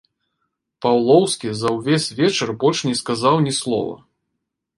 [0.85, 3.95] Паўлоўскі за ўвесь вечар больш не сказаў ні слова.